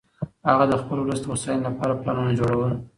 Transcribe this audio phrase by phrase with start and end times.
[0.49, 2.71] هغه د خپل ولس د هوساینې لپاره پلانونه جوړول.